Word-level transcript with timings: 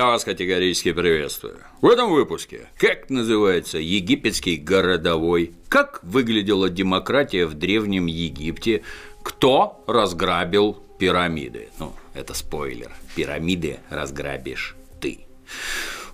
Я 0.00 0.06
вас 0.06 0.24
категорически 0.24 0.92
приветствую. 0.92 1.58
В 1.82 1.86
этом 1.86 2.10
выпуске 2.10 2.68
как 2.78 3.10
называется 3.10 3.76
египетский 3.76 4.56
городовой, 4.56 5.52
как 5.68 6.00
выглядела 6.02 6.70
демократия 6.70 7.44
в 7.44 7.52
Древнем 7.52 8.06
Египте, 8.06 8.82
кто 9.22 9.84
разграбил 9.86 10.82
пирамиды. 10.98 11.68
Ну, 11.78 11.92
это 12.14 12.32
спойлер. 12.32 12.90
Пирамиды 13.14 13.80
разграбишь 13.90 14.74
ты. 15.02 15.26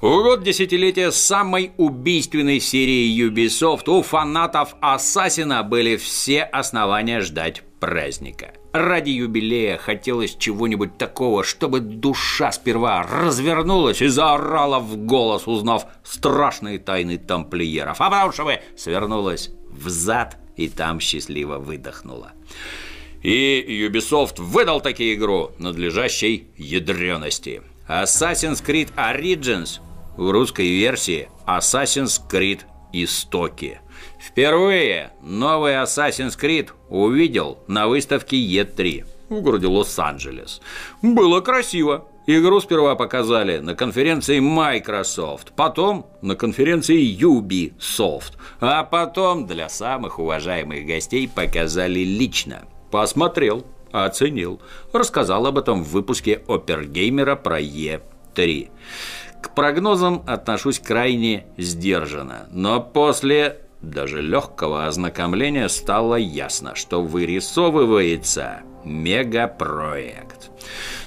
В 0.01 0.23
год 0.25 0.43
десятилетия 0.43 1.13
самой 1.13 1.71
убийственной 1.77 2.59
серии 2.59 3.17
Ubisoft 3.25 3.89
у 3.89 4.03
фанатов 4.03 4.75
Ассасина 4.81 5.63
были 5.63 5.95
все 5.95 6.43
основания 6.43 7.21
ждать 7.21 7.63
праздника. 7.81 8.53
Ради 8.73 9.11
юбилея 9.11 9.79
хотелось 9.79 10.37
чего-нибудь 10.37 10.99
такого, 10.99 11.45
чтобы 11.45 11.81
душа 11.81 12.53
сперва 12.53 13.03
развернулась 13.03 14.03
и 14.03 14.09
заорала 14.09 14.79
в 14.79 14.97
голос, 14.97 15.47
узнав 15.47 15.87
страшные 16.05 16.79
тайны 16.79 17.19
тамплиеров, 17.19 18.01
а 18.01 18.11
потом 18.11 18.33
чтобы 18.33 18.61
свернулась 18.77 19.51
в 19.71 19.89
зад 19.89 20.37
и 20.57 20.69
там 20.69 21.01
счастливо 21.01 21.59
выдохнула. 21.59 22.33
И 23.23 23.89
Ubisoft 23.89 24.41
выдал 24.41 24.81
таки 24.81 25.15
игру 25.15 25.51
надлежащей 25.59 26.49
ядрености. 26.57 27.63
Assassin's 27.89 28.65
Creed 28.65 28.91
Origins 28.97 29.81
в 30.17 30.31
русской 30.31 30.69
версии 30.69 31.29
Assassin's 31.47 32.21
Creed 32.31 32.61
Истоки– 32.93 33.81
Впервые 34.27 35.13
новый 35.23 35.75
Assassin's 35.75 36.37
Creed 36.39 36.71
увидел 36.89 37.59
на 37.69 37.87
выставке 37.87 38.37
E3 38.37 39.05
в 39.29 39.41
городе 39.41 39.69
Лос-Анджелес. 39.69 40.61
Было 41.01 41.41
красиво. 41.41 42.09
Игру 42.27 42.61
сперва 42.61 42.97
показали 42.97 43.59
на 43.59 43.77
конференции 43.77 44.41
Microsoft, 44.41 45.53
потом 45.55 46.07
на 46.23 46.35
конференции 46.35 47.17
Ubisoft, 47.17 48.33
а 48.59 48.83
потом 48.83 49.47
для 49.47 49.69
самых 49.69 50.19
уважаемых 50.19 50.87
гостей 50.87 51.29
показали 51.29 52.01
лично. 52.01 52.65
Посмотрел, 52.91 53.65
оценил, 53.93 54.61
рассказал 54.93 55.47
об 55.47 55.57
этом 55.57 55.85
в 55.85 55.91
выпуске 55.91 56.43
Опергеймера 56.49 57.37
про 57.37 57.61
E3. 57.61 58.71
К 59.41 59.55
прогнозам 59.55 60.25
отношусь 60.27 60.81
крайне 60.81 61.47
сдержанно, 61.57 62.49
но 62.51 62.81
после 62.81 63.61
даже 63.83 64.23
легкого 64.23 64.87
ознакомления 64.87 65.69
стало 65.69 66.17
ясно, 66.17 66.75
что 66.75 67.03
вырисовывается 67.03 68.63
мегапроект. 68.85 70.51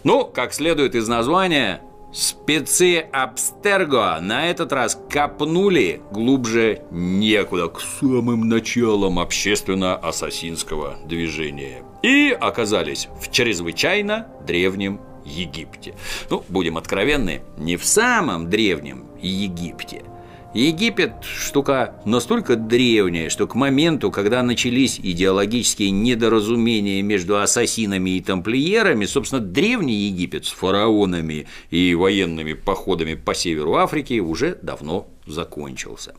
Ну, 0.04 0.26
как 0.26 0.54
следует 0.54 0.96
из 0.96 1.08
названия, 1.08 1.82
спецы 2.14 3.00
Абстерго 3.12 4.18
на 4.22 4.48
этот 4.50 4.72
раз 4.72 5.00
копнули 5.10 6.02
глубже 6.12 6.82
некуда, 6.92 7.68
к 7.68 7.82
самым 7.82 8.48
началам 8.48 9.20
общественно-ассасинского 9.20 10.98
движения. 11.06 11.84
И 12.04 12.36
оказались 12.40 13.08
в 13.20 13.32
чрезвычайно 13.32 14.28
древнем 14.46 15.02
Египте. 15.26 15.96
Ну, 16.30 16.44
будем 16.48 16.78
откровенны, 16.78 17.42
не 17.58 17.78
в 17.78 17.86
самом 17.86 18.50
древнем 18.50 19.06
Египте– 19.22 20.04
Египет– 20.54 21.14
штука 21.22 22.02
настолько 22.06 22.56
древняя, 22.56 23.30
что 23.30 23.46
к 23.46 23.54
моменту, 23.54 24.10
когда 24.10 24.42
начались 24.42 25.00
идеологические 25.00 25.92
недоразумения 25.92 27.04
между 27.04 27.40
ассасинами 27.40 28.18
и 28.18 28.22
тамплиерами, 28.22 29.06
собственно, 29.06 29.42
древний 29.42 30.08
Египет 30.08 30.46
с 30.46 30.50
фараонами 30.50 31.46
и 31.70 31.94
военными 31.94 32.54
походами 32.54 33.14
по 33.14 33.36
северу 33.36 33.76
Африки 33.76 34.20
уже 34.20 34.58
давно 34.64 35.08
закончился. 35.28 36.16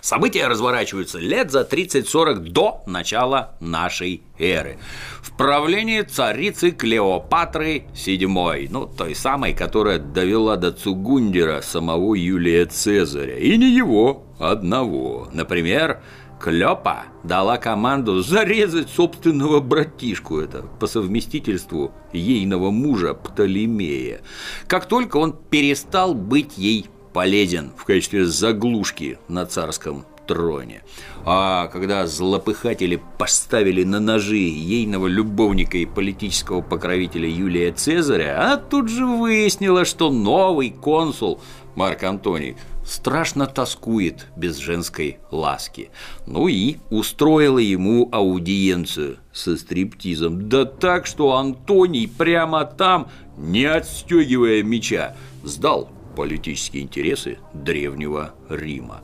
События 0.00 0.46
разворачиваются 0.46 1.18
лет 1.18 1.50
за 1.50 1.62
30-40 1.62 2.50
до 2.50 2.82
начала 2.86 3.56
нашей 3.60 4.22
эры. 4.38 4.78
В 5.20 5.36
правлении 5.36 6.02
царицы 6.02 6.70
Клеопатры 6.70 7.84
VII, 7.94 8.68
ну, 8.70 8.86
той 8.86 9.14
самой, 9.14 9.54
которая 9.54 9.98
довела 9.98 10.56
до 10.56 10.72
Цугундера 10.72 11.60
самого 11.60 12.14
Юлия 12.14 12.66
Цезаря, 12.66 13.36
и 13.36 13.56
не 13.56 13.74
его 13.74 14.24
одного. 14.38 15.28
Например, 15.32 16.00
Клёпа 16.40 17.06
дала 17.24 17.56
команду 17.56 18.22
зарезать 18.22 18.88
собственного 18.88 19.60
братишку, 19.60 20.38
это 20.38 20.62
по 20.62 20.86
совместительству 20.86 21.92
ейного 22.12 22.70
мужа 22.70 23.14
Птолемея, 23.14 24.20
как 24.68 24.86
только 24.86 25.16
он 25.16 25.32
перестал 25.32 26.14
быть 26.14 26.56
ей 26.56 26.86
полезен 27.12 27.72
в 27.76 27.84
качестве 27.84 28.24
заглушки 28.24 29.18
на 29.28 29.46
царском 29.46 30.04
троне. 30.26 30.82
А 31.24 31.68
когда 31.68 32.06
злопыхатели 32.06 33.02
поставили 33.18 33.82
на 33.82 33.98
ножи 33.98 34.36
ейного 34.36 35.06
любовника 35.06 35.78
и 35.78 35.86
политического 35.86 36.60
покровителя 36.60 37.28
Юлия 37.28 37.72
Цезаря, 37.72 38.40
она 38.40 38.56
тут 38.58 38.88
же 38.88 39.06
выяснила, 39.06 39.84
что 39.84 40.10
новый 40.10 40.70
консул 40.70 41.40
Марк 41.74 42.02
Антоний 42.02 42.56
страшно 42.84 43.46
тоскует 43.46 44.26
без 44.36 44.56
женской 44.56 45.18
ласки. 45.30 45.90
Ну 46.26 46.48
и 46.48 46.76
устроила 46.90 47.58
ему 47.58 48.08
аудиенцию 48.10 49.18
со 49.32 49.56
стриптизом. 49.56 50.48
Да 50.48 50.64
так, 50.64 51.06
что 51.06 51.36
Антоний 51.36 52.08
прямо 52.08 52.64
там, 52.64 53.08
не 53.36 53.64
отстегивая 53.64 54.62
меча, 54.62 55.14
сдал 55.44 55.90
политические 56.18 56.82
интересы 56.82 57.38
древнего 57.54 58.34
Рима. 58.48 59.02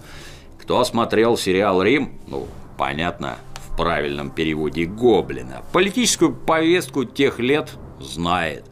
Кто 0.61 0.83
смотрел 0.83 1.37
сериал 1.37 1.81
«Рим», 1.81 2.19
ну, 2.27 2.49
понятно, 2.77 3.37
в 3.55 3.77
правильном 3.77 4.31
переводе 4.31 4.85
«Гоблина», 4.85 5.63
политическую 5.73 6.35
повестку 6.35 7.05
тех 7.05 7.39
лет 7.39 7.71
знает. 8.01 8.65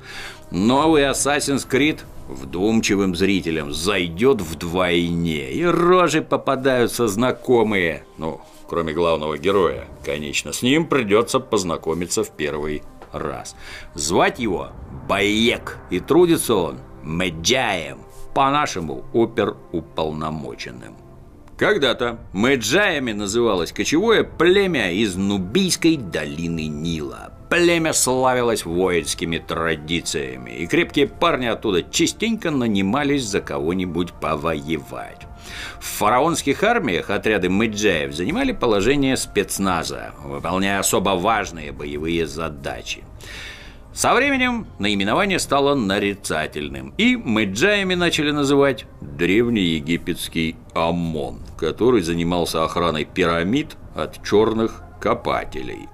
Новый 0.51 1.05
Assassin's 1.05 1.69
Creed 1.71 2.01
вдумчивым 2.27 3.15
зрителям 3.15 3.73
зайдет 3.73 4.41
вдвойне, 4.41 5.53
и 5.53 5.65
рожи 5.65 6.21
попадаются 6.21 7.07
знакомые, 7.07 8.05
ну, 8.19 8.41
кроме 8.67 8.93
главного 8.93 9.39
героя, 9.39 9.85
конечно, 10.05 10.53
с 10.53 10.63
ним 10.63 10.89
придется 10.89 11.39
познакомиться 11.39 12.25
в 12.25 12.31
первый 12.31 12.83
раз. 13.13 13.55
Звать 13.95 14.41
его 14.41 14.71
Баек, 15.09 15.79
и 15.91 16.01
трудится 16.01 16.57
он 16.57 16.79
Меджаем– 17.05 17.99
по-нашему 18.35 19.05
оперуполномоченным. 19.13 20.97
Когда-то 21.57 22.19
мэджаями 22.33 23.13
называлось 23.13 23.73
кочевое 23.73 24.25
племя 24.25 24.91
из 24.91 25.15
Нубийской 25.15 25.97
долины 25.97 26.67
Нила. 26.67 27.35
Племя 27.51 27.93
славилось 27.93 28.65
воинскими 28.65 29.39
традициями, 29.39 30.51
и 30.53 30.67
крепкие 30.67 31.07
парни 31.07 31.47
оттуда 31.47 31.83
частенько 31.83 32.51
нанимались 32.51 33.25
за 33.25 33.41
кого-нибудь 33.43 34.13
повоевать. 34.15 35.21
В 35.79 35.85
фараонских 35.85 36.63
армиях 36.63 37.11
отряды 37.11 37.51
мэджаев 37.51 38.15
занимали 38.15 38.53
положение 38.53 39.17
спецназа, 39.17 40.13
выполняя 40.25 40.79
особо 40.79 41.11
важные 41.11 41.73
боевые 41.73 42.27
задачи. 42.27 43.05
Со 43.95 44.15
временем 44.15 44.67
наименование 44.79 45.39
стало 45.39 45.75
нарицательным, 45.75 46.95
и 46.97 47.17
мэджаями 47.17 47.95
начали 47.95 48.31
называть 48.31 48.87
древнеегипетский 49.03 50.57
ОМОН, 50.75 51.41
который 51.59 52.01
занимался 52.01 52.65
охраной 52.65 53.05
пирамид 53.05 53.77
от 53.95 54.25
черных 54.27 54.83
копателей. 54.99 55.89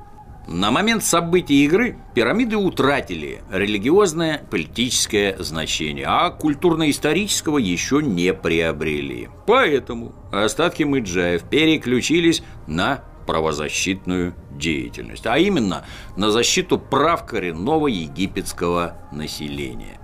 На 0.46 0.70
момент 0.70 1.04
событий 1.04 1.64
игры 1.64 1.98
пирамиды 2.14 2.56
утратили 2.56 3.40
религиозное 3.50 4.42
политическое 4.50 5.36
значение, 5.40 6.06
а 6.08 6.30
культурно-исторического 6.30 7.58
еще 7.58 8.00
не 8.00 8.32
приобрели. 8.32 9.28
Поэтому 9.46 10.14
остатки 10.32 10.84
мэджаев 10.84 11.42
переключились 11.42 12.42
на 12.66 13.04
правозащитную 13.28 14.32
деятельность, 14.52 15.26
а 15.26 15.36
именно 15.36 15.84
на 16.16 16.30
защиту 16.30 16.78
прав 16.78 17.26
коренного 17.26 17.86
египетского 17.86 18.96
населения. 19.12 20.00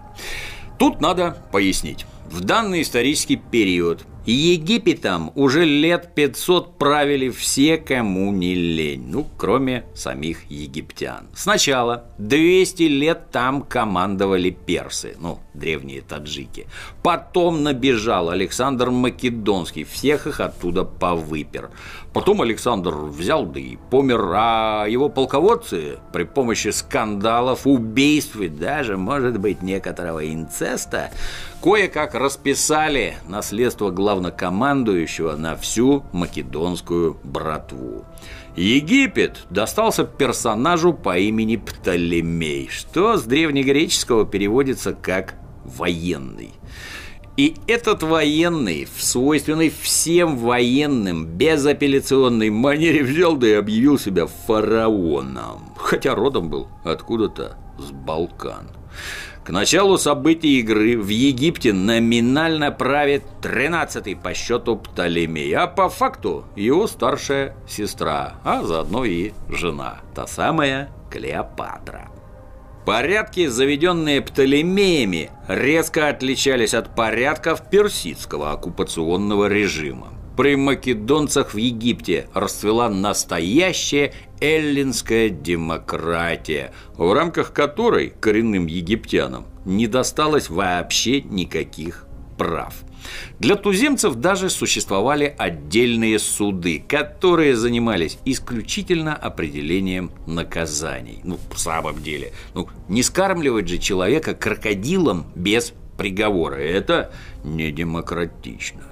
Тут 0.78 1.00
надо 1.00 1.42
пояснить. 1.50 2.04
В 2.30 2.42
данный 2.42 2.82
исторический 2.82 3.36
период 3.36 4.04
Египетом 4.26 5.32
уже 5.34 5.66
лет 5.66 6.14
500 6.14 6.78
правили 6.78 7.28
все, 7.28 7.76
кому 7.76 8.32
не 8.32 8.54
лень, 8.54 9.04
ну, 9.06 9.26
кроме 9.36 9.84
самих 9.94 10.50
египтян. 10.50 11.28
Сначала 11.34 12.04
200 12.16 12.84
лет 12.84 13.30
там 13.30 13.60
командовали 13.60 14.48
персы, 14.48 15.14
ну, 15.20 15.40
древние 15.52 16.00
таджики. 16.00 16.66
Потом 17.02 17.62
набежал 17.62 18.30
Александр 18.30 18.90
Македонский, 18.90 19.84
всех 19.84 20.26
их 20.26 20.40
оттуда 20.40 20.84
повыпер. 20.84 21.70
Потом 22.14 22.40
Александр 22.40 22.94
взял 22.94 23.44
да 23.44 23.60
и 23.60 23.76
помер, 23.90 24.32
а 24.34 24.86
его 24.86 25.10
полководцы 25.10 25.98
при 26.14 26.24
помощи 26.24 26.68
скандалов, 26.68 27.66
убийств 27.66 28.36
и 28.36 28.48
даже, 28.48 28.96
может 28.96 29.38
быть, 29.38 29.60
некоторого 29.60 30.26
инцеста 30.32 31.10
кое-как 31.64 32.14
расписали 32.14 33.16
наследство 33.26 33.90
главнокомандующего 34.14 35.36
на 35.36 35.56
всю 35.56 36.04
македонскую 36.12 37.16
братву. 37.24 38.04
Египет 38.56 39.46
достался 39.50 40.04
персонажу 40.04 40.92
по 40.92 41.18
имени 41.18 41.56
Птолемей, 41.56 42.68
что 42.68 43.16
с 43.16 43.24
древнегреческого 43.24 44.24
переводится 44.24 44.94
как 44.94 45.34
«военный». 45.64 46.52
И 47.36 47.56
этот 47.66 48.04
военный, 48.04 48.86
в 48.94 49.02
свойственной 49.02 49.68
всем 49.68 50.36
военным, 50.36 51.26
безапелляционной 51.26 52.50
манере 52.50 53.02
взял 53.02 53.34
да 53.36 53.48
и 53.48 53.52
объявил 53.54 53.98
себя 53.98 54.28
фараоном, 54.28 55.74
хотя 55.76 56.14
родом 56.14 56.48
был 56.48 56.68
откуда-то 56.84 57.56
с 57.76 57.90
Балкан. 57.90 58.68
К 59.44 59.50
началу 59.50 59.98
событий 59.98 60.60
игры 60.60 60.96
в 60.96 61.08
Египте 61.08 61.74
номинально 61.74 62.72
правит 62.72 63.24
13-й 63.42 64.16
по 64.16 64.32
счету 64.32 64.76
Птолемей, 64.76 65.54
а 65.54 65.66
по 65.66 65.90
факту 65.90 66.46
его 66.56 66.86
старшая 66.86 67.54
сестра, 67.68 68.36
а 68.42 68.62
заодно 68.62 69.04
и 69.04 69.32
жена, 69.50 69.98
та 70.14 70.26
самая 70.26 70.88
Клеопатра. 71.10 72.08
Порядки, 72.86 73.46
заведенные 73.46 74.22
Птолемеями, 74.22 75.30
резко 75.46 76.08
отличались 76.08 76.72
от 76.72 76.94
порядков 76.94 77.68
персидского 77.68 78.52
оккупационного 78.52 79.48
режима. 79.48 80.13
При 80.36 80.56
македонцах 80.56 81.54
в 81.54 81.56
Египте 81.58 82.26
расцвела 82.34 82.88
настоящая 82.88 84.12
эллинская 84.40 85.28
демократия, 85.28 86.72
в 86.96 87.12
рамках 87.12 87.52
которой 87.52 88.12
коренным 88.20 88.66
египтянам 88.66 89.46
не 89.64 89.86
досталось 89.86 90.50
вообще 90.50 91.22
никаких 91.22 92.06
прав. 92.36 92.74
Для 93.38 93.54
туземцев 93.54 94.16
даже 94.16 94.50
существовали 94.50 95.34
отдельные 95.38 96.18
суды, 96.18 96.82
которые 96.86 97.54
занимались 97.54 98.18
исключительно 98.24 99.14
определением 99.14 100.10
наказаний. 100.26 101.20
Ну, 101.22 101.38
в 101.52 101.58
самом 101.58 102.02
деле, 102.02 102.32
ну, 102.54 102.68
не 102.88 103.02
скармливать 103.02 103.68
же 103.68 103.78
человека 103.78 104.34
крокодилом 104.34 105.26
без 105.36 105.74
приговора. 105.96 106.56
Это 106.56 107.10
не 107.44 107.70
демократично. 107.70 108.82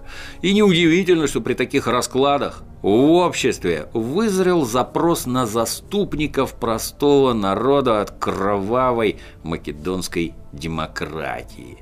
И 0.42 0.52
неудивительно, 0.52 1.26
что 1.26 1.40
при 1.40 1.54
таких 1.54 1.86
раскладах 1.86 2.62
в 2.82 2.88
обществе 2.88 3.88
вызрел 3.92 4.64
запрос 4.64 5.26
на 5.26 5.46
заступников 5.46 6.54
простого 6.54 7.32
народа 7.32 8.00
от 8.00 8.10
кровавой 8.10 9.18
македонской 9.42 10.34
демократии. 10.52 11.78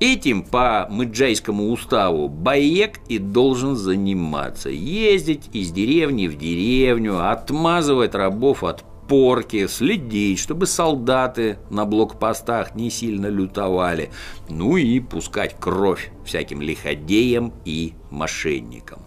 Этим 0.00 0.42
по 0.42 0.88
Мэджайскому 0.90 1.70
уставу 1.70 2.28
Баек 2.28 2.98
и 3.08 3.18
должен 3.18 3.76
заниматься. 3.76 4.68
Ездить 4.68 5.48
из 5.52 5.70
деревни 5.70 6.26
в 6.26 6.36
деревню, 6.36 7.30
отмазывать 7.30 8.16
рабов 8.16 8.64
от 8.64 8.82
порки, 9.08 9.66
следить, 9.66 10.38
чтобы 10.38 10.66
солдаты 10.66 11.58
на 11.70 11.84
блокпостах 11.84 12.74
не 12.74 12.90
сильно 12.90 13.26
лютовали, 13.26 14.10
ну 14.48 14.76
и 14.76 15.00
пускать 15.00 15.56
кровь 15.58 16.10
всяким 16.24 16.60
лиходеям 16.60 17.52
и 17.64 17.94
мошенникам. 18.10 19.00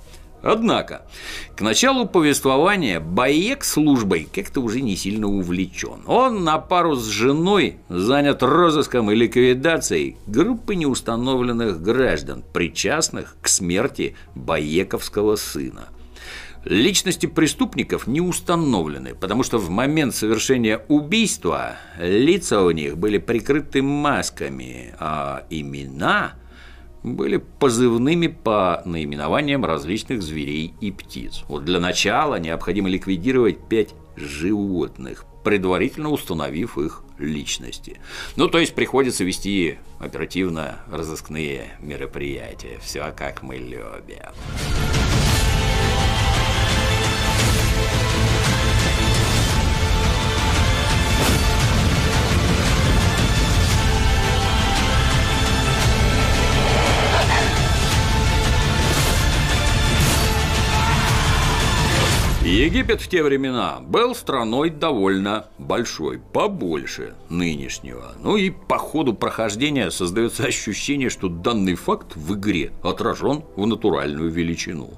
Однако, 0.45 1.01
к 1.55 1.61
началу 1.61 2.05
повествования 2.05 2.99
Баек 2.99 3.63
службой 3.63 4.29
как-то 4.31 4.61
уже 4.61 4.81
не 4.81 4.95
сильно 4.95 5.27
увлечен. 5.27 6.03
Он 6.05 6.43
на 6.43 6.59
пару 6.59 6.95
с 6.95 7.07
женой 7.07 7.77
занят 7.89 8.43
розыском 8.43 9.09
и 9.09 9.15
ликвидацией 9.15 10.17
группы 10.27 10.75
неустановленных 10.75 11.81
граждан, 11.81 12.43
причастных 12.53 13.37
к 13.41 13.47
смерти 13.47 14.15
Баековского 14.35 15.35
сына. 15.35 15.87
Личности 16.65 17.27
преступников 17.27 18.07
не 18.07 18.21
установлены, 18.21 19.13
потому 19.13 19.43
что 19.43 19.59
в 19.59 19.69
момент 19.69 20.15
совершения 20.15 20.83
убийства 20.87 21.77
лица 21.99 22.63
у 22.63 22.71
них 22.71 22.97
были 22.97 23.19
прикрыты 23.19 23.83
масками, 23.83 24.95
а 24.99 25.45
имена 25.51 26.33
были 27.03 27.37
позывными 27.37 28.25
по 28.25 28.81
наименованиям 28.83 29.63
различных 29.63 30.23
зверей 30.23 30.73
и 30.81 30.91
птиц. 30.91 31.43
Вот 31.47 31.65
для 31.65 31.79
начала 31.79 32.39
необходимо 32.39 32.89
ликвидировать 32.89 33.67
пять 33.69 33.93
животных, 34.15 35.25
предварительно 35.43 36.09
установив 36.09 36.79
их 36.79 37.03
личности. 37.19 37.99
Ну, 38.37 38.47
то 38.47 38.57
есть 38.57 38.73
приходится 38.73 39.23
вести 39.23 39.77
оперативно-розыскные 39.99 41.77
мероприятия. 41.79 42.79
Все 42.81 43.13
как 43.15 43.43
мы 43.43 43.57
любим. 43.57 44.31
Египет 62.45 63.01
в 63.01 63.07
те 63.07 63.23
времена 63.23 63.79
был 63.81 64.13
страной 64.13 64.69
довольно 64.69 65.47
большой, 65.57 66.19
побольше 66.19 67.15
нынешнего. 67.27 68.13
Ну 68.21 68.37
и 68.37 68.51
по 68.51 68.77
ходу 68.77 69.15
прохождения 69.15 69.89
создается 69.89 70.43
ощущение, 70.47 71.09
что 71.09 71.27
данный 71.27 71.73
факт 71.73 72.15
в 72.15 72.35
игре 72.35 72.71
отражен 72.83 73.43
в 73.55 73.65
натуральную 73.65 74.29
величину. 74.29 74.91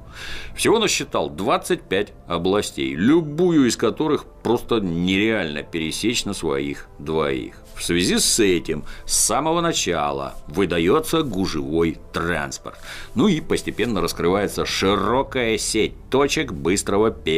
Всего 0.57 0.77
насчитал 0.77 1.29
25 1.29 2.11
областей, 2.27 2.93
любую 2.95 3.67
из 3.67 3.77
которых 3.77 4.25
просто 4.43 4.81
нереально 4.81 5.63
пересечь 5.63 6.25
на 6.25 6.33
своих 6.33 6.89
двоих. 6.99 7.63
В 7.77 7.83
связи 7.83 8.17
с 8.17 8.39
этим 8.39 8.83
с 9.05 9.13
самого 9.13 9.61
начала 9.61 10.33
выдается 10.47 11.21
гужевой 11.21 11.99
транспорт. 12.11 12.79
Ну 13.13 13.27
и 13.27 13.39
постепенно 13.39 14.01
раскрывается 14.01 14.65
широкая 14.65 15.59
сеть 15.59 15.93
точек 16.09 16.53
быстрого 16.53 17.11
перемещения. 17.11 17.36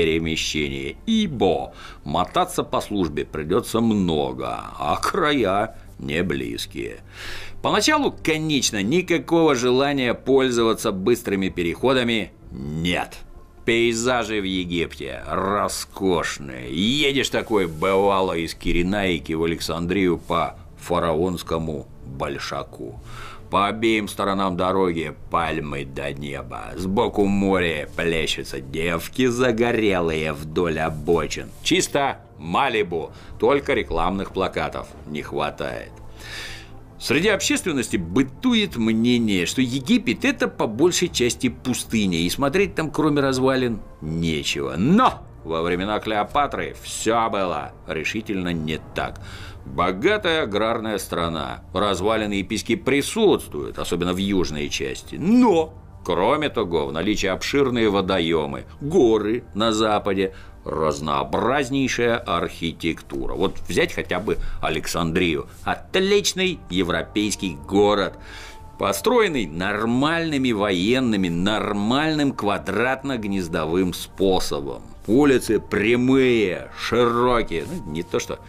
Ибо 1.06 1.74
мотаться 2.04 2.64
по 2.64 2.82
службе 2.82 3.26
придется 3.26 3.80
много, 3.82 4.60
а 4.78 4.98
края 5.02 5.78
не 6.00 6.24
близкие. 6.24 6.98
Поначалу, 7.62 8.16
конечно, 8.24 8.82
никакого 8.82 9.56
желания 9.56 10.14
пользоваться 10.14 10.92
быстрыми 10.92 11.50
переходами 11.50 12.32
нет– 12.52 13.18
Пейзажи 13.70 14.42
в 14.42 14.46
Египте 14.46 15.22
роскошные. 15.28 16.74
Едешь 16.74 17.30
такой, 17.30 17.68
бывало, 17.68 18.34
из 18.34 18.56
Киренаики 18.56 19.34
в 19.34 19.44
Александрию 19.44 20.18
по 20.18 20.58
фараонскому 20.80 21.88
большаку. 22.04 23.00
По 23.50 23.68
обеим 23.68 24.08
сторонам 24.08 24.56
дороги 24.56 25.16
пальмы 25.32 25.84
до 25.84 26.14
неба. 26.14 26.72
Сбоку 26.76 27.26
море 27.26 27.90
плещутся 27.96 28.62
девки 28.62 29.26
загорелые 29.26 30.34
вдоль 30.34 30.80
обочин. 30.80 31.50
Чисто 31.64 32.20
Малибу, 32.38 33.12
только 33.40 33.74
рекламных 33.74 34.34
плакатов 34.34 34.88
не 35.08 35.24
хватает. 35.24 35.92
Среди 37.00 37.30
общественности 37.30 37.98
бытует 37.98 38.76
мнение, 38.76 39.46
что 39.46 39.62
Египет– 39.62 40.24
это 40.26 40.48
по 40.48 40.68
большей 40.68 41.08
части 41.08 41.50
пустыня, 41.50 42.20
и 42.20 42.30
смотреть 42.30 42.76
там, 42.76 42.92
кроме 42.92 43.22
развалин, 43.22 43.80
нечего. 44.02 44.76
Но 44.78 45.26
во 45.44 45.62
времена 45.62 46.00
Клеопатры 46.00 46.76
все 46.84 47.30
было 47.30 47.72
решительно 47.88 48.52
не 48.52 48.80
так. 48.94 49.22
Богатая 49.66 50.44
аграрная 50.44 50.98
страна, 50.98 51.62
развалины 51.74 52.40
и 52.40 52.44
пески 52.44 52.76
присутствуют, 52.76 53.80
особенно 53.80 54.14
в 54.14 54.18
южной 54.18 54.70
части. 54.70 55.16
Но 55.16 55.74
Кроме 56.04 56.50
того, 56.50 56.88
в 56.88 56.94
наличии 56.94 57.28
обширные 57.28 57.90
водоемы, 57.90 58.66
горы 58.82 59.44
на 59.54 59.72
западе, 59.72 60.34
разнообразнейшая 60.66 62.18
архитектура. 62.18 63.34
Вот 63.34 63.60
взять 63.68 63.94
хотя 63.94 64.20
бы 64.20 64.38
Александрию. 64.62 65.48
Отличный 65.66 66.60
европейский 66.70 67.58
город 67.68 68.16
построенный 68.80 69.46
нормальными 69.46 70.52
военными, 70.54 71.28
нормальным 71.28 72.32
квадратно-гнездовым 72.32 73.94
способом. 73.94 74.82
Улицы 75.06 75.60
прямые, 75.60 76.72
широкие, 76.80 77.66
ну, 77.70 77.92
не 77.92 78.04
то 78.04 78.20
что 78.20 78.40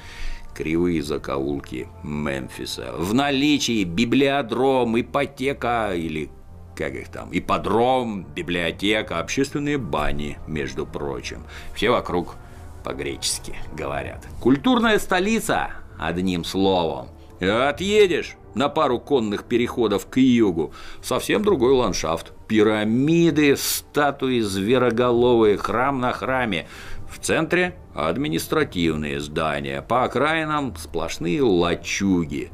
кривые 0.60 1.02
закоулки 1.02 1.88
Мемфиса. 2.02 2.92
В 2.98 3.14
наличии 3.14 3.82
библиодром, 3.84 5.00
ипотека 5.00 5.94
или 5.94 6.30
как 6.76 6.94
их 6.94 7.08
там, 7.08 7.30
ипподром, 7.32 8.24
библиотека, 8.24 9.20
общественные 9.20 9.78
бани, 9.78 10.36
между 10.46 10.84
прочим. 10.84 11.44
Все 11.74 11.88
вокруг 11.88 12.36
по-гречески 12.84 13.54
говорят. 13.72 14.26
Культурная 14.38 14.98
столица, 14.98 15.70
одним 15.98 16.44
словом. 16.44 17.08
Отъедешь 17.40 18.36
на 18.54 18.68
пару 18.68 19.00
конных 19.00 19.44
переходов 19.44 20.06
к 20.08 20.18
югу, 20.18 20.74
совсем 21.02 21.42
другой 21.42 21.72
ландшафт. 21.72 22.32
Пирамиды, 22.48 23.56
статуи 23.56 24.40
звероголовые, 24.40 25.56
храм 25.56 26.00
на 26.00 26.12
храме. 26.12 26.68
В 27.10 27.18
центре 27.18 27.74
административные 27.94 29.20
здания, 29.20 29.82
по 29.82 30.04
окраинам 30.04 30.74
сплошные 30.76 31.42
лачуги. 31.42 32.50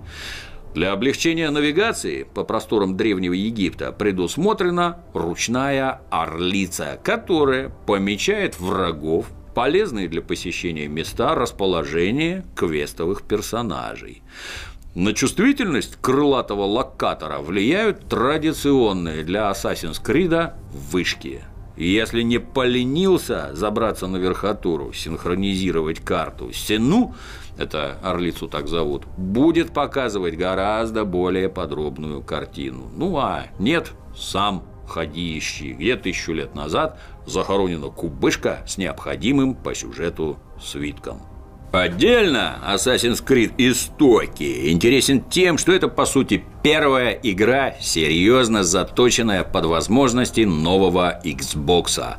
Для 0.74 0.92
облегчения 0.92 1.48
навигации 1.50 2.24
по 2.24 2.44
просторам 2.44 2.96
Древнего 2.98 3.32
Египта 3.32 3.92
предусмотрена 3.92 5.00
ручная 5.14 6.02
орлица, 6.10 7.00
которая 7.02 7.70
помечает 7.86 8.60
врагов, 8.60 9.26
полезные 9.54 10.06
для 10.06 10.20
посещения 10.20 10.86
места 10.86 11.34
расположения 11.34 12.44
квестовых 12.54 13.22
персонажей. 13.22 14.22
На 14.94 15.14
чувствительность 15.14 15.96
крылатого 16.00 16.64
локатора 16.64 17.38
влияют 17.38 18.06
традиционные 18.08 19.24
для 19.24 19.50
Assassin's 19.50 20.02
Creed 20.02 20.52
вышки. 20.72 21.42
Если 21.76 22.22
не 22.22 22.38
поленился 22.38 23.50
забраться 23.52 24.06
на 24.06 24.16
верхотуру, 24.16 24.92
синхронизировать 24.92 26.00
карту, 26.00 26.52
Сену, 26.52 27.14
это 27.58 27.98
орлицу 28.02 28.48
так 28.48 28.66
зовут, 28.66 29.04
будет 29.16 29.72
показывать 29.72 30.36
гораздо 30.36 31.04
более 31.04 31.48
подробную 31.48 32.22
картину. 32.22 32.88
Ну 32.96 33.18
а 33.18 33.46
нет, 33.58 33.92
сам 34.16 34.64
ходи 34.88 35.38
ищи. 35.38 35.72
Где 35.72 35.96
тысячу 35.96 36.32
лет 36.32 36.54
назад 36.54 36.98
захоронена 37.26 37.88
кубышка 37.88 38.62
с 38.66 38.78
необходимым 38.78 39.54
по 39.54 39.74
сюжету 39.74 40.38
свитком. 40.60 41.20
Отдельно 41.76 42.58
Assassin's 42.66 43.22
Creed 43.22 43.52
Истоки 43.58 44.70
интересен 44.72 45.22
тем, 45.22 45.58
что 45.58 45.72
это, 45.72 45.88
по 45.88 46.06
сути, 46.06 46.42
первая 46.62 47.10
игра, 47.10 47.74
серьезно 47.82 48.64
заточенная 48.64 49.44
под 49.44 49.66
возможности 49.66 50.40
нового 50.40 51.20
Xbox. 51.22 52.16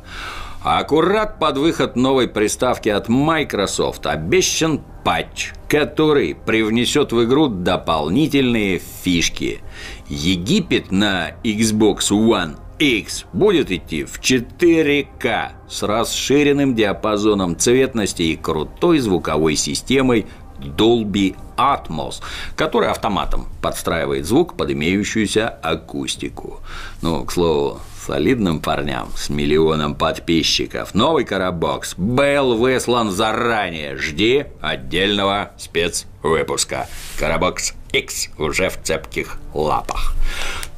Аккурат 0.62 1.40
под 1.40 1.58
выход 1.58 1.96
новой 1.96 2.28
приставки 2.28 2.88
от 2.88 3.08
Microsoft 3.08 4.06
обещан 4.06 4.80
патч, 5.04 5.52
который 5.68 6.36
привнесет 6.36 7.10
в 7.10 7.24
игру 7.24 7.48
дополнительные 7.48 8.80
фишки. 9.02 9.60
Египет 10.08 10.92
на 10.92 11.32
Xbox 11.42 12.10
One 12.10 12.58
X 12.78 13.24
будет 13.32 13.70
идти 13.72 14.04
в 14.04 14.20
4К 14.20 15.50
с 15.68 15.82
расширенным 15.82 16.74
диапазоном 16.74 17.56
цветности 17.56 18.22
и 18.22 18.36
крутой 18.36 19.00
звуковой 19.00 19.56
системой 19.56 20.26
Dolby 20.60 21.36
Atmos, 21.56 22.22
который 22.56 22.88
автоматом 22.88 23.48
подстраивает 23.62 24.26
звук 24.26 24.56
под 24.56 24.70
имеющуюся 24.70 25.48
акустику. 25.48 26.60
Ну, 27.02 27.24
к 27.24 27.32
слову, 27.32 27.80
солидным 28.06 28.60
парням 28.60 29.10
с 29.16 29.28
миллионом 29.28 29.94
подписчиков 29.94 30.94
новый 30.94 31.24
коробокс 31.24 31.94
был 31.96 32.56
выслан 32.56 33.10
заранее. 33.10 33.96
Жди 33.96 34.46
отдельного 34.60 35.50
спецвыпуска. 35.58 36.88
Коробокс 37.18 37.74
X 37.92 38.30
уже 38.38 38.68
в 38.70 38.82
цепких 38.82 39.38
лапах. 39.54 40.14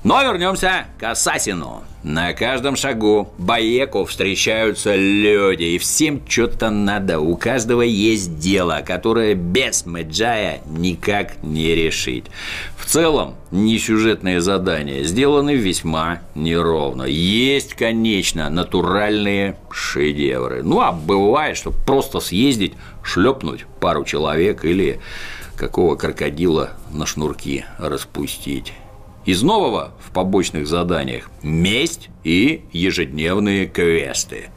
Но 0.03 0.23
вернемся 0.23 0.87
к 0.99 1.03
Ассасину. 1.03 1.83
На 2.03 2.33
каждом 2.33 2.77
шагу 2.77 3.29
Баеку 3.37 4.07
встречаются 4.07 4.97
люди, 4.97 5.65
и 5.65 5.79
всем 5.79 6.23
что-то 6.27 6.71
надо. 6.71 7.21
У 7.21 7.37
каждого 7.37 7.83
есть 7.83 8.39
дело, 8.39 8.83
которое 8.87 9.35
без 9.35 9.85
Мэджая 9.85 10.63
никак 10.67 11.43
не 11.43 11.75
решить. 11.75 12.25
В 12.79 12.87
целом, 12.87 13.35
несюжетные 13.51 14.41
задания 14.41 15.03
сделаны 15.03 15.57
весьма 15.57 16.21
неровно. 16.35 17.03
Есть, 17.03 17.75
конечно, 17.75 18.49
натуральные 18.49 19.59
шедевры. 19.71 20.63
Ну, 20.63 20.81
а 20.81 20.93
бывает, 20.93 21.59
что 21.59 21.73
просто 21.73 22.21
съездить, 22.21 22.73
шлепнуть 23.03 23.67
пару 23.81 24.05
человек 24.07 24.65
или 24.65 24.99
какого 25.57 25.97
крокодила 25.97 26.71
на 26.91 27.05
шнурки 27.05 27.67
распустить. 27.79 28.73
Из 29.27 29.43
нового 29.43 29.93
в 30.01 30.13
побочных 30.13 30.67
заданиях– 30.67 31.31
месть 31.43 32.09
и 32.25 32.65
ежедневные 32.73 33.67
квесты. 33.67 34.49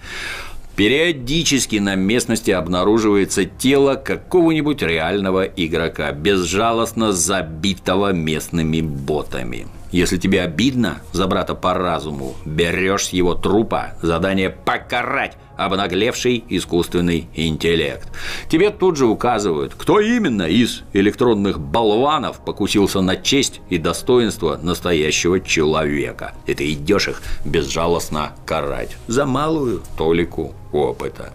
Периодически 0.76 1.76
на 1.76 1.96
местности 1.96 2.52
обнаруживается 2.52 3.46
тело 3.46 3.96
какого-нибудь 3.96 4.82
реального 4.82 5.44
игрока, 5.44 6.12
безжалостно 6.12 7.12
забитого 7.12 8.12
местными 8.14 8.82
ботами– 8.82 9.68
если 9.94 10.18
тебе 10.18 10.42
обидно 10.42 11.02
за 11.12 11.28
брата 11.28 11.54
по 11.54 11.74
разуму, 11.76 12.36
берешь 12.46 13.06
с 13.06 13.10
его 13.10 13.36
трупа 13.36 13.94
задание 14.02 14.50
покарать 14.50 15.38
обнаглевший 15.56 16.44
искусственный 16.50 17.28
интеллект. 17.36 18.10
Тебе 18.50 18.72
тут 18.72 18.98
же 18.98 19.06
указывают, 19.06 19.76
кто 19.78 20.00
именно 20.00 20.44
из 20.50 20.82
электронных 20.94 21.60
болванов 21.60 22.44
покусился 22.44 23.02
на 23.02 23.16
честь 23.16 23.62
и 23.70 23.78
достоинство 23.78 24.58
настоящего 24.58 25.40
человека. 25.40 26.34
И 26.48 26.56
ты 26.56 26.74
идешь 26.74 27.08
их 27.08 27.22
безжалостно 27.46 28.34
карать 28.48 28.98
за 29.06 29.28
малую 29.28 29.84
толику 29.96 30.56
опыта. 30.72 31.34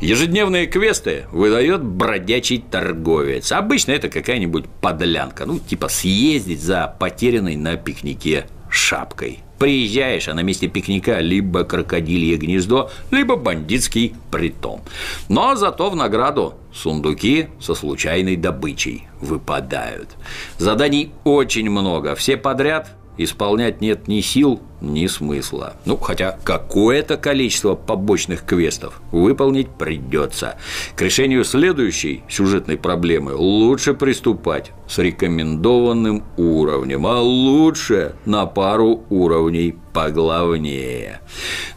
Ежедневные 0.00 0.68
квесты 0.68 1.24
выдает 1.32 1.82
бродячий 1.82 2.58
торговец. 2.58 3.50
Обычно 3.50 3.92
это 3.92 4.08
какая-нибудь 4.08 4.66
подлянка, 4.80 5.44
ну, 5.44 5.58
типа 5.58 5.88
съездить 5.88 6.62
за 6.62 6.94
потерянной 7.00 7.56
на 7.56 7.76
пикнике 7.76 8.46
шапкой. 8.70 9.40
Приезжаешь, 9.58 10.28
а 10.28 10.34
на 10.34 10.40
месте 10.40 10.68
пикника 10.68 11.18
либо 11.18 11.64
крокодилье 11.64 12.36
гнездо, 12.36 12.92
либо 13.10 13.34
бандитский 13.34 14.14
притон. 14.30 14.82
Но 15.28 15.56
зато 15.56 15.90
в 15.90 15.96
награду 15.96 16.54
сундуки 16.72 17.48
со 17.60 17.74
случайной 17.74 18.36
добычей 18.36 19.08
выпадают. 19.20 20.10
Заданий 20.58 21.10
очень 21.24 21.68
много, 21.70 22.14
все 22.14 22.36
подряд 22.36 22.97
исполнять 23.18 23.80
нет 23.80 24.08
ни 24.08 24.20
сил, 24.20 24.60
ни 24.80 25.06
смысла. 25.06 25.74
Ну, 25.84 25.96
хотя 25.96 26.38
какое-то 26.44 27.16
количество 27.16 27.74
побочных 27.74 28.44
квестов 28.44 29.00
выполнить 29.12 29.68
придется. 29.68 30.56
К 30.96 31.02
решению 31.02 31.44
следующей 31.44 32.22
сюжетной 32.28 32.78
проблемы 32.78 33.34
лучше 33.34 33.94
приступать 33.94 34.72
с 34.88 34.98
рекомендованным 34.98 36.24
уровнем, 36.36 37.06
а 37.06 37.20
лучше 37.20 38.14
на 38.24 38.46
пару 38.46 39.04
уровней 39.10 39.76
поглавнее. 39.92 41.20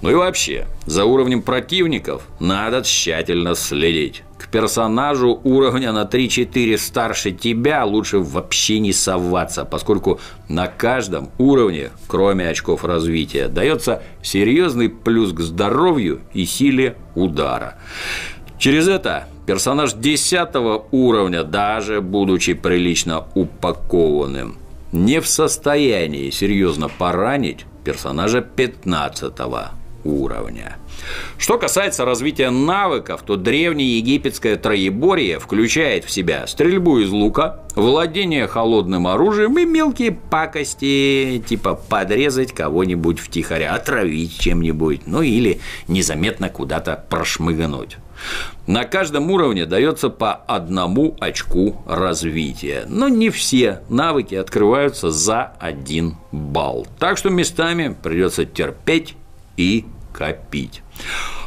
Ну 0.02 0.12
и 0.12 0.14
вообще, 0.14 0.68
за 0.86 1.06
уровнем 1.06 1.42
противников 1.42 2.22
надо 2.40 2.84
тщательно 2.84 3.56
следить 3.56 4.24
персонажу 4.48 5.40
уровня 5.44 5.92
на 5.92 6.04
3-4 6.04 6.78
старше 6.78 7.32
тебя 7.32 7.84
лучше 7.86 8.20
вообще 8.20 8.80
не 8.80 8.94
соваться, 8.94 9.66
поскольку 9.66 10.20
на 10.48 10.68
каждом 10.68 11.30
уровне, 11.38 11.92
кроме 12.08 12.48
очков 12.50 12.86
развития, 12.86 13.48
дается 13.48 14.04
серьезный 14.22 14.90
плюс 14.90 15.34
к 15.34 15.40
здоровью 15.40 16.22
и 16.34 16.46
силе 16.46 16.96
удара. 17.16 17.76
Через 18.58 18.88
это 18.88 19.28
персонаж 19.46 19.94
10 19.94 20.50
уровня, 20.92 21.44
даже 21.44 22.00
будучи 22.00 22.54
прилично 22.54 23.26
упакованным, 23.34 24.58
не 24.92 25.20
в 25.20 25.28
состоянии 25.28 26.30
серьезно 26.30 26.90
поранить 26.90 27.66
персонажа 27.84 28.42
15 28.42 29.34
уровня. 30.04 30.78
Что 31.38 31.58
касается 31.58 32.06
развития 32.06 32.50
навыков, 32.50 33.24
то 33.26 33.36
древнеегипетское 33.36 34.56
троеборье 34.58 35.40
включает 35.40 36.06
в 36.06 36.12
себя 36.12 36.46
стрельбу 36.48 37.00
из 37.00 37.10
лука, 37.10 37.62
владение 37.76 38.48
холодным 38.48 39.08
оружием 39.08 39.58
и 39.58 39.66
мелкие 39.66 40.12
пакости, 40.12 41.44
типа 41.48 41.76
подрезать 41.76 42.54
кого-нибудь 42.54 43.20
втихаря, 43.20 43.74
отравить 43.74 44.40
чем-нибудь, 44.40 45.08
ну 45.08 45.22
или 45.22 45.60
незаметно 45.88 46.50
куда-то 46.50 47.04
прошмыгнуть. 47.10 47.98
На 48.68 48.86
каждом 48.86 49.32
уровне 49.32 49.66
дается 49.66 50.10
по 50.10 50.34
одному 50.34 51.16
очку 51.20 51.82
развития, 51.88 52.86
но 52.88 53.10
не 53.10 53.30
все 53.30 53.82
навыки 53.90 54.36
открываются 54.36 55.10
за 55.10 55.54
один 55.60 56.18
балл. 56.32 56.86
Так 57.00 57.18
что 57.18 57.30
местами 57.30 57.96
придется 58.02 58.46
терпеть 58.46 59.16
и 59.58 59.86
копить. 60.14 60.84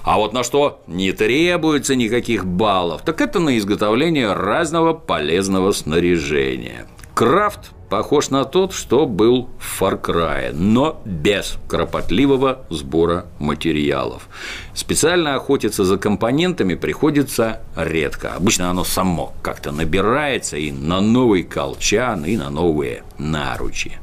А 0.02 0.18
вот 0.18 0.32
на 0.32 0.44
что 0.44 0.82
не 0.86 1.12
требуется 1.12 1.94
никаких 1.94 2.44
баллов, 2.44 3.02
так 3.02 3.20
это 3.20 3.40
на 3.40 3.56
изготовление 3.58 4.32
разного 4.32 4.92
полезного 4.92 5.72
снаряжения. 5.72 6.86
Крафт 7.14 7.70
похож 7.88 8.30
на 8.30 8.44
тот, 8.44 8.72
что 8.72 9.06
был 9.06 9.48
в 9.58 9.80
Far 9.80 10.00
Cry, 10.02 10.52
но 10.52 11.00
без 11.04 11.58
кропотливого 11.68 12.66
сбора 12.68 13.26
материалов. 13.38 14.28
Специально 14.74 15.36
охотиться 15.36 15.84
за 15.84 15.96
компонентами 15.96 16.74
приходится 16.74 17.60
редко. 17.76 18.34
Обычно 18.34 18.68
оно 18.68 18.82
само 18.82 19.32
как-то 19.42 19.70
набирается 19.70 20.56
и 20.56 20.72
на 20.72 21.00
новый 21.00 21.44
колчан, 21.44 22.24
и 22.24 22.36
на 22.36 22.50
новые 22.50 23.04
наручи. 23.16 23.98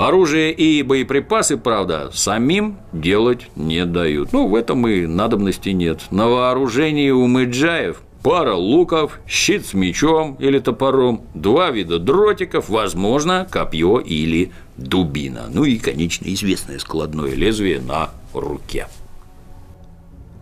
Оружие 0.00 0.50
и 0.52 0.82
боеприпасы, 0.82 1.58
правда, 1.58 2.10
самим 2.14 2.78
делать 2.90 3.48
не 3.54 3.84
дают. 3.84 4.32
Ну, 4.32 4.48
в 4.48 4.54
этом 4.54 4.88
и 4.88 5.04
надобности 5.06 5.68
нет. 5.68 6.00
На 6.10 6.26
вооружении 6.26 7.10
у 7.10 7.26
мэджаев 7.26 8.00
пара 8.22 8.54
луков, 8.54 9.20
щит 9.28 9.66
с 9.66 9.74
мечом 9.74 10.36
или 10.38 10.58
топором, 10.58 11.26
два 11.34 11.70
вида 11.70 11.98
дротиков, 11.98 12.70
возможно, 12.70 13.46
копье 13.50 13.98
или 13.98 14.52
дубина. 14.78 15.50
Ну 15.52 15.64
и, 15.64 15.76
конечно, 15.76 16.24
известное 16.28 16.78
складное 16.78 17.34
лезвие 17.34 17.78
на 17.80 18.08
руке. 18.32 18.86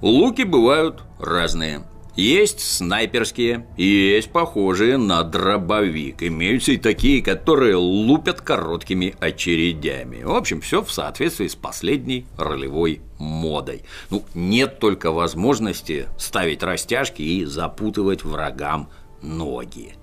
Луки 0.00 0.42
бывают 0.42 1.02
разные. 1.18 1.82
Есть 2.18 2.58
снайперские, 2.58 3.68
есть 3.76 4.32
похожие 4.32 4.96
на 4.96 5.22
дробовик. 5.22 6.24
Имеются 6.24 6.72
и 6.72 6.76
такие, 6.76 7.22
которые 7.22 7.76
лупят 7.76 8.40
короткими 8.40 9.14
очередями. 9.20 10.24
В 10.24 10.32
общем, 10.32 10.60
все 10.60 10.82
в 10.82 10.90
соответствии 10.90 11.46
с 11.46 11.54
последней 11.54 12.26
ролевой 12.36 13.02
модой. 13.20 13.82
Ну, 14.10 14.24
нет 14.34 14.80
только 14.80 15.12
возможности 15.12 16.08
ставить 16.18 16.64
растяжки 16.64 17.22
и 17.22 17.44
запутывать 17.44 18.24
врагам 18.24 18.88
ноги. 19.22 19.94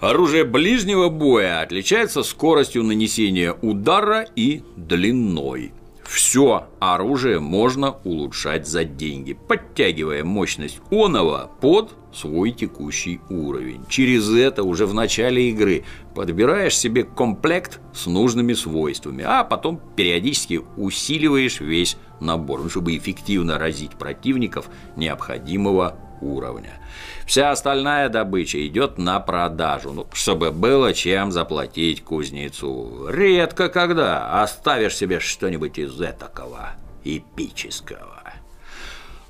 Оружие 0.00 0.42
ближнего 0.42 1.10
боя 1.10 1.60
отличается 1.60 2.24
скоростью 2.24 2.82
нанесения 2.82 3.52
удара 3.62 4.26
и 4.34 4.64
длиной. 4.74 5.72
Все 6.08 6.68
оружие 6.80 7.40
можно 7.40 7.96
улучшать 8.04 8.66
за 8.66 8.84
деньги, 8.84 9.32
подтягивая 9.32 10.24
мощность 10.24 10.80
оного 10.90 11.50
под 11.60 11.94
свой 12.14 12.52
текущий 12.52 13.20
уровень. 13.28 13.84
Через 13.88 14.30
это 14.30 14.62
уже 14.62 14.86
в 14.86 14.94
начале 14.94 15.50
игры 15.50 15.84
подбираешь 16.14 16.76
себе 16.76 17.04
комплект 17.04 17.80
с 17.92 18.06
нужными 18.06 18.54
свойствами, 18.54 19.24
а 19.26 19.44
потом 19.44 19.80
периодически 19.96 20.62
усиливаешь 20.76 21.60
весь 21.60 21.96
набор, 22.20 22.62
ну, 22.62 22.70
чтобы 22.70 22.96
эффективно 22.96 23.58
разить 23.58 23.92
противников 23.92 24.68
необходимого 24.96 25.98
уровня. 26.20 26.80
Вся 27.26 27.50
остальная 27.50 28.08
добыча 28.08 28.64
идет 28.66 28.98
на 28.98 29.20
продажу, 29.20 29.92
ну, 29.92 30.06
чтобы 30.12 30.50
было 30.50 30.92
чем 30.92 31.32
заплатить 31.32 32.04
кузнецу. 32.04 33.08
Редко 33.08 33.68
когда 33.68 34.42
оставишь 34.42 34.96
себе 34.96 35.20
что-нибудь 35.20 35.78
из 35.78 36.00
этакого 36.00 36.70
эпического. 37.04 38.16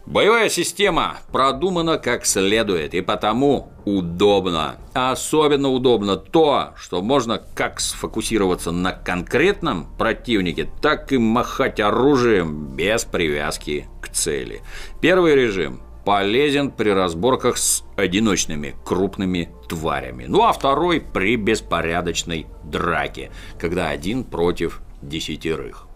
Боевая 0.06 0.48
система 0.48 1.16
продумана 1.32 1.98
как 1.98 2.26
следует 2.26 2.94
и 2.94 3.00
потому 3.00 3.72
удобно. 3.84 4.76
Особенно 4.94 5.70
удобно 5.70 6.16
то, 6.16 6.74
что 6.76 7.02
можно 7.02 7.42
как 7.56 7.80
сфокусироваться 7.80 8.70
на 8.70 8.92
конкретном 8.92 9.88
противнике, 9.98 10.70
так 10.80 11.10
и 11.12 11.18
махать 11.18 11.80
оружием 11.80 12.76
без 12.76 13.04
привязки 13.04 13.88
к 14.00 14.08
цели. 14.08 14.62
Первый 15.00 15.34
режим 15.34 15.80
полезен 16.06 16.70
при 16.70 16.90
разборках 16.90 17.58
с 17.58 17.82
одиночными 17.96 18.76
крупными 18.84 19.50
тварями. 19.68 20.26
Ну 20.28 20.44
а 20.44 20.52
второй 20.52 21.00
при 21.00 21.34
беспорядочной 21.34 22.46
драке, 22.62 23.32
когда 23.58 23.88
один 23.88 24.22
против 24.22 24.80
десятерых. 25.02 25.88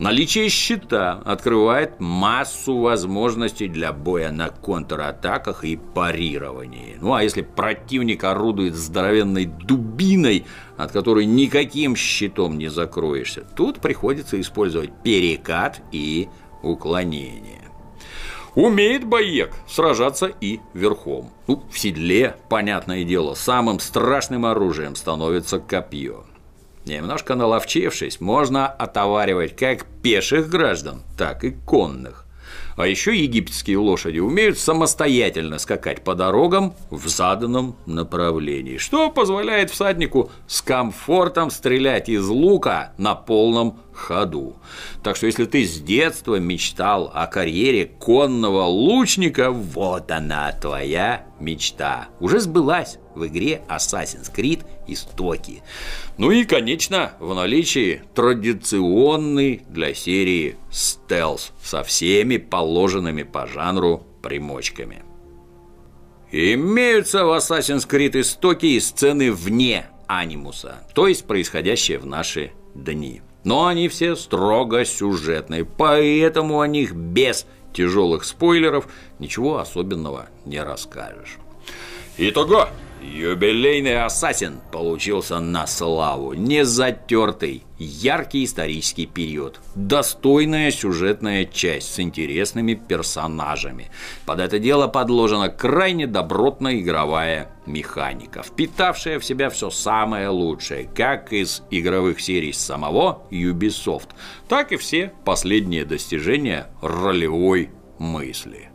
Наличие 0.00 0.48
щита 0.48 1.22
открывает 1.24 2.00
массу 2.00 2.78
возможностей 2.78 3.68
для 3.68 3.92
боя 3.92 4.32
на 4.32 4.48
контратаках 4.48 5.64
и 5.64 5.76
парировании. 5.76 6.96
Ну 7.00 7.14
а 7.14 7.22
если 7.22 7.42
противник 7.42 8.24
орудует 8.24 8.74
здоровенной 8.74 9.46
дубиной, 9.46 10.46
от 10.76 10.90
которой 10.90 11.26
никаким 11.26 11.94
щитом 11.94 12.58
не 12.58 12.68
закроешься, 12.68 13.42
тут 13.56 13.80
приходится 13.80 14.40
использовать 14.40 14.90
перекат 15.04 15.80
и 15.92 16.28
уклонение. 16.60 17.63
Умеет 18.54 19.04
боек 19.04 19.52
сражаться 19.68 20.30
и 20.40 20.60
верхом. 20.74 21.32
Ну, 21.48 21.64
в 21.70 21.78
седле, 21.78 22.36
понятное 22.48 23.02
дело, 23.02 23.34
самым 23.34 23.80
страшным 23.80 24.46
оружием 24.46 24.94
становится 24.94 25.58
копье. 25.58 26.24
Немножко 26.84 27.34
наловчившись, 27.34 28.20
можно 28.20 28.66
отоваривать 28.66 29.56
как 29.56 29.86
пеших 30.02 30.48
граждан, 30.48 31.02
так 31.18 31.42
и 31.42 31.50
конных. 31.50 32.26
А 32.76 32.86
еще 32.86 33.16
египетские 33.16 33.78
лошади 33.78 34.18
умеют 34.18 34.58
самостоятельно 34.58 35.58
скакать 35.58 36.02
по 36.02 36.14
дорогам 36.14 36.74
в 36.90 37.08
заданном 37.08 37.76
направлении, 37.86 38.78
что 38.78 39.10
позволяет 39.10 39.70
всаднику 39.70 40.30
с 40.46 40.60
комфортом 40.60 41.50
стрелять 41.50 42.08
из 42.08 42.28
лука 42.28 42.92
на 42.98 43.14
полном 43.14 43.78
ходу. 43.94 44.56
Так 45.02 45.16
что 45.16 45.26
если 45.26 45.44
ты 45.44 45.64
с 45.64 45.80
детства 45.80 46.36
мечтал 46.36 47.10
о 47.14 47.26
карьере 47.26 47.86
конного 47.86 48.64
лучника, 48.64 49.50
вот 49.50 50.10
она 50.10 50.52
твоя 50.52 51.26
мечта. 51.40 52.08
Уже 52.20 52.40
сбылась 52.40 52.98
в 53.14 53.26
игре 53.26 53.62
Assassin's 53.68 54.32
Creed 54.34 54.64
Истоки. 54.86 55.62
Ну 56.18 56.30
и, 56.30 56.44
конечно, 56.44 57.12
в 57.20 57.34
наличии 57.34 58.02
традиционный 58.14 59.62
для 59.68 59.94
серии 59.94 60.56
стелс 60.70 61.52
со 61.62 61.82
всеми 61.82 62.36
положенными 62.36 63.22
по 63.22 63.46
жанру 63.46 64.06
примочками. 64.22 65.02
Имеются 66.32 67.24
в 67.24 67.36
Assassin's 67.36 67.88
Creed 67.88 68.20
Истоки 68.20 68.66
и 68.66 68.80
сцены 68.80 69.30
вне 69.30 69.86
анимуса, 70.06 70.86
то 70.94 71.06
есть 71.06 71.26
происходящие 71.26 71.98
в 71.98 72.06
наши 72.06 72.52
дни. 72.74 73.22
Но 73.44 73.66
они 73.66 73.88
все 73.88 74.16
строго 74.16 74.84
сюжетные, 74.84 75.64
поэтому 75.64 76.60
о 76.60 76.66
них 76.66 76.94
без 76.94 77.46
тяжелых 77.74 78.24
спойлеров 78.24 78.88
ничего 79.18 79.58
особенного 79.58 80.26
не 80.46 80.62
расскажешь. 80.62 81.38
Итого, 82.16 82.68
Юбилейный 83.04 84.02
ассасин 84.02 84.60
получился 84.72 85.38
на 85.38 85.66
славу, 85.66 86.32
не 86.32 86.64
затертый, 86.64 87.62
яркий 87.78 88.44
исторический 88.44 89.04
период, 89.04 89.60
достойная 89.74 90.70
сюжетная 90.70 91.44
часть 91.44 91.94
с 91.94 92.00
интересными 92.00 92.74
персонажами. 92.74 93.90
Под 94.24 94.40
это 94.40 94.58
дело 94.58 94.88
подложена 94.88 95.50
крайне 95.50 96.06
добротная 96.06 96.80
игровая 96.80 97.50
механика, 97.66 98.42
впитавшая 98.42 99.18
в 99.18 99.24
себя 99.24 99.50
все 99.50 99.68
самое 99.68 100.28
лучшее, 100.28 100.88
как 100.94 101.32
из 101.32 101.62
игровых 101.70 102.22
серий 102.22 102.54
самого 102.54 103.26
Ubisoft, 103.30 104.08
так 104.48 104.72
и 104.72 104.76
все 104.76 105.12
последние 105.26 105.84
достижения 105.84 106.68
ролевой 106.80 107.70
мысли. 107.98 108.73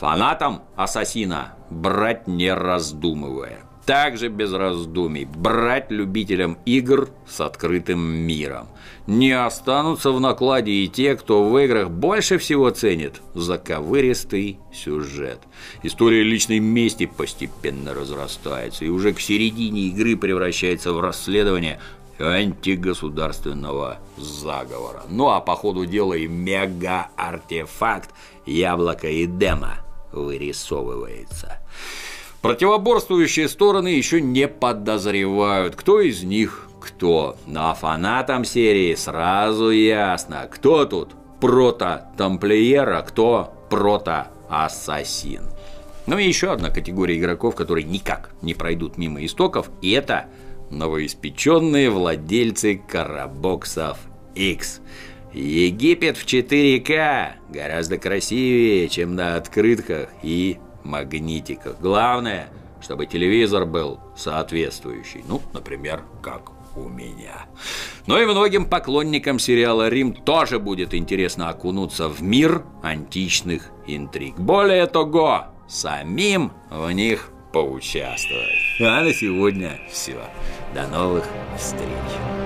Фанатам 0.00 0.62
Ассасина 0.76 1.56
брать 1.68 2.26
не 2.26 2.54
раздумывая. 2.54 3.58
Также 3.84 4.28
без 4.28 4.50
раздумий 4.50 5.26
брать 5.26 5.90
любителям 5.90 6.56
игр 6.64 7.10
с 7.28 7.42
открытым 7.42 8.00
миром. 8.00 8.68
Не 9.06 9.32
останутся 9.32 10.10
в 10.10 10.18
накладе 10.18 10.72
и 10.72 10.88
те, 10.88 11.16
кто 11.16 11.44
в 11.44 11.58
играх 11.58 11.90
больше 11.90 12.38
всего 12.38 12.70
ценит 12.70 13.20
заковыристый 13.34 14.58
сюжет. 14.72 15.40
История 15.82 16.22
личной 16.22 16.60
мести 16.60 17.04
постепенно 17.04 17.92
разрастается 17.92 18.86
и 18.86 18.88
уже 18.88 19.12
к 19.12 19.20
середине 19.20 19.82
игры 19.88 20.16
превращается 20.16 20.94
в 20.94 21.00
расследование 21.00 21.78
антигосударственного 22.18 23.98
заговора. 24.16 25.02
Ну 25.10 25.28
а 25.28 25.40
по 25.40 25.56
ходу 25.56 25.84
дела 25.84 26.14
и 26.14 26.26
мега-артефакт 26.26 28.14
Яблоко 28.46 29.06
и 29.06 29.26
Дема 29.26 29.84
вырисовывается. 30.12 31.58
Противоборствующие 32.42 33.48
стороны 33.48 33.88
еще 33.88 34.20
не 34.20 34.48
подозревают, 34.48 35.76
кто 35.76 36.00
из 36.00 36.22
них 36.22 36.70
кто. 36.80 37.36
Но 37.46 37.74
фанатам 37.74 38.44
серии 38.44 38.94
сразу 38.94 39.70
ясно, 39.70 40.48
кто 40.50 40.86
тут 40.86 41.10
прото-тамплиер, 41.40 42.88
а 42.90 43.02
кто 43.02 43.52
прото-ассасин. 43.70 45.42
Ну 46.06 46.18
и 46.18 46.26
еще 46.26 46.52
одна 46.52 46.70
категория 46.70 47.18
игроков, 47.18 47.54
которые 47.54 47.84
никак 47.84 48.30
не 48.42 48.54
пройдут 48.54 48.98
мимо 48.98 49.24
истоков, 49.24 49.70
и 49.82 49.92
это 49.92 50.26
новоиспеченные 50.70 51.90
владельцы 51.90 52.76
карабоксов 52.76 53.98
X. 54.34 54.80
Египет 55.32 56.16
в 56.16 56.26
4К 56.26 57.32
гораздо 57.48 57.98
красивее, 57.98 58.88
чем 58.88 59.14
на 59.14 59.36
открытках 59.36 60.08
и 60.22 60.58
магнитиках. 60.82 61.78
Главное, 61.80 62.48
чтобы 62.80 63.06
телевизор 63.06 63.66
был 63.66 64.00
соответствующий. 64.16 65.22
Ну, 65.28 65.40
например, 65.52 66.02
как 66.22 66.50
у 66.76 66.88
меня. 66.88 67.46
Но 68.06 68.20
и 68.20 68.26
многим 68.26 68.64
поклонникам 68.66 69.38
сериала 69.38 69.88
«Рим» 69.88 70.14
тоже 70.14 70.58
будет 70.58 70.94
интересно 70.94 71.48
окунуться 71.48 72.08
в 72.08 72.22
мир 72.22 72.64
античных 72.82 73.70
интриг. 73.86 74.36
Более 74.36 74.86
того, 74.86 75.46
самим 75.68 76.52
в 76.70 76.90
них 76.90 77.30
поучаствовать. 77.52 78.80
А 78.80 79.02
на 79.02 79.12
сегодня 79.12 79.80
все. 79.90 80.18
До 80.74 80.86
новых 80.86 81.26
встреч. 81.56 82.39